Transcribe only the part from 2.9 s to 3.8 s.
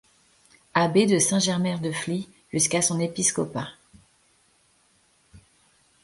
épiscopat.